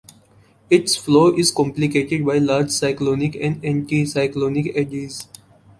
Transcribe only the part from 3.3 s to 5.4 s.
and anticyclonic eddies.